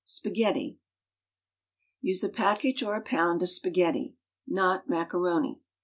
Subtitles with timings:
[0.03, 0.79] SPAGHETTI
[2.01, 4.15] Use a package or a pound of spaghetti;
[4.47, 5.59] not macaroni.